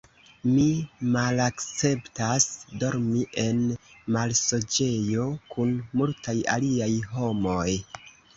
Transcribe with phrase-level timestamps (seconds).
[0.51, 0.63] Mi
[1.15, 2.47] malakceptas
[2.83, 7.69] dormi en amasloĝejo kun multaj aliaj homoj.